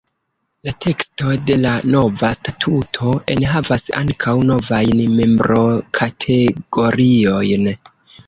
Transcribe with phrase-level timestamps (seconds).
[0.67, 7.69] La teksto de la nova statuto enhavas ankaŭ novajn membrokategoriojn.